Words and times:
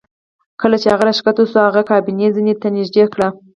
کله 0.61 0.75
چې 0.81 0.87
هغه 0.93 1.03
راښکته 1.07 1.43
شو 1.51 1.59
هغې 1.67 1.83
کابینه 1.91 2.27
زینې 2.35 2.53
ته 2.61 2.67
نږدې 2.75 3.03
کړه 3.13 3.27